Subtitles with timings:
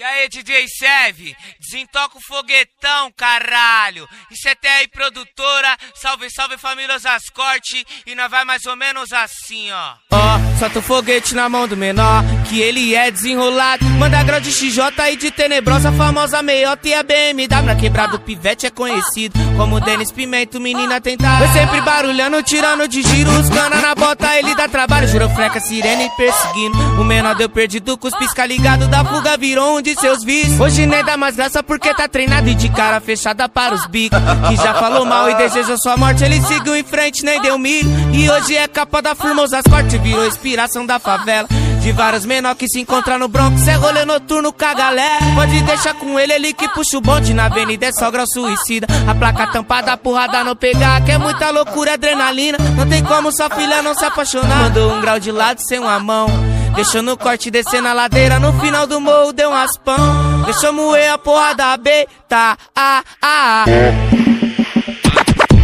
[0.00, 4.08] E aí, DJ Sev, desentoca o foguetão, caralho.
[4.30, 7.86] Isso é TR Produtora, salve, salve família Osascorte.
[8.06, 9.96] E nós vai mais ou menos assim, ó.
[10.10, 13.84] Ó, solta o foguete na mão do menor, que ele é desenrolado.
[13.84, 14.80] Manda grau de XJ
[15.12, 17.76] e de tenebrosa, famosa meiota e a BMW.
[17.78, 21.46] Quebrado pivete é conhecido como Denis Pimento, menina tentada.
[21.46, 25.06] Foi sempre barulhando, tirando de giro, os cana na bota, ele dá trabalho.
[25.06, 26.78] Jurou freca, sirene perseguindo.
[26.98, 30.58] O menor deu perdido, com os pisca ligado da fuga, virou um de seus vícios.
[30.58, 34.18] Hoje nem dá mais graça porque tá treinado e de cara fechada para os bicos.
[34.48, 37.90] Que já falou mal e desejou sua morte, ele seguiu em frente, nem deu milho.
[38.14, 41.46] E hoje é capa da Formosa Corte, virou inspiração da favela.
[41.80, 45.24] De vários menor que se encontra no Bronx, é rolê noturno com a galera.
[45.34, 48.86] Pode deixar com ele, ele que puxa o bonde na avenida, é só grau suicida.
[49.08, 52.58] A placa tampada, a porrada não pegar, que é muita loucura, adrenalina.
[52.76, 54.64] Não tem como sua filha não se apaixonar.
[54.64, 56.28] Mandou um grau de lado sem uma mão.
[56.74, 60.42] Deixou no corte descer na ladeira, no final do morro deu um raspão.
[60.44, 63.64] Deixou moer a porra da B, tá, ah, ah.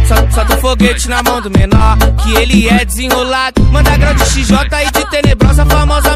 [0.07, 3.61] Solta, solta o foguete na mão do menor, que ele é desenrolado.
[3.65, 4.55] Manda grau de XJ
[4.87, 6.06] e de tenebrosa, famosa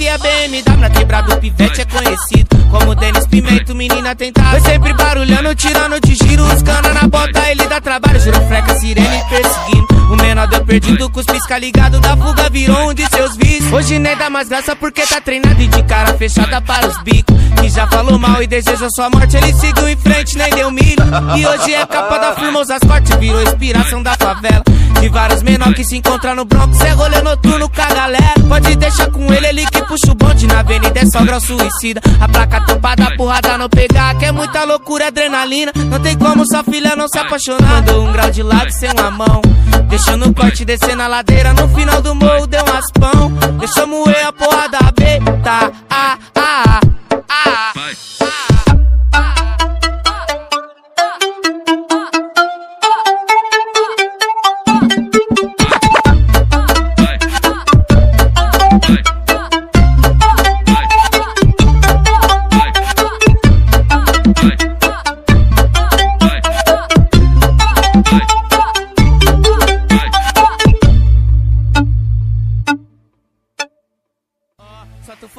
[0.00, 0.90] e a BMW.
[0.90, 4.50] Quebrado o pivete é conhecido como Denis Pimento, menina tentada.
[4.50, 8.20] Foi sempre barulhando, tirando de giro, os cana na bota, ele dá trabalho.
[8.20, 10.12] Jurou freca, sirene perseguindo.
[10.12, 13.47] O menor deu perdido com os pisca ligado da fuga, virou um de seus vícios.
[13.72, 17.36] Hoje nem dá mais graça porque tá treinado e de cara fechada para os bicos.
[17.60, 21.04] Que já falou mal e deseja sua morte, ele seguiu em frente, nem deu milho.
[21.36, 24.62] E hoje é capa da Formosa Corte, virou inspiração da favela.
[25.00, 28.34] De vários menor que se encontra no Bronx, é rolê noturno com a galera.
[28.48, 32.00] Pode deixar com ele, ele que puxa o bonde na avenida, é só grau suicida.
[32.20, 35.72] A placa tampada, porrada não pegar, que é muita loucura, adrenalina.
[35.74, 37.74] Não tem como sua filha não se apaixonar.
[37.74, 39.42] Mandou um grau de lado sem uma mão.
[39.88, 43.30] Deixou no corte descer na ladeira, no final do morro deu um raspão.
[43.58, 45.07] Deixou moer a porra da B,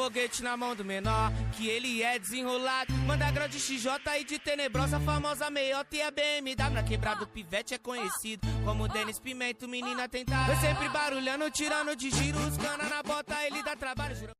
[0.09, 2.91] foguete na mão do menor, que ele é desenrolado.
[3.05, 6.83] Manda grau de XJ e de tenebrosa, famosa meiota e a BMW.
[6.87, 10.55] Quebrado pivete é conhecido como Denis Pimento, menina tentada.
[10.55, 14.38] Foi sempre barulhando, tirando de giro, os cana na bota, ele dá trabalho.